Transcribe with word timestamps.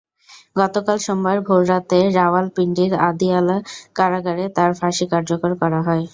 গতকাল 0.55 0.97
সোমবার 1.05 1.37
ভোররাতে 1.47 1.99
রাওয়ালপিন্ডির 2.17 2.93
আদিয়ালা 3.09 3.57
কারাগারে 3.95 4.45
তাঁর 4.55 4.71
ফাঁসি 4.79 5.05
কার্যকর 5.11 5.51
করা 5.61 5.79
হয়। 5.87 6.03